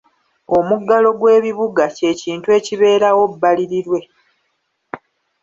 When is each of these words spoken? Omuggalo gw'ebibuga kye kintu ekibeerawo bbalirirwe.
Omuggalo 0.57 1.09
gw'ebibuga 1.19 1.85
kye 1.97 2.11
kintu 2.21 2.47
ekibeerawo 2.57 3.23
bbalirirwe. 3.33 3.99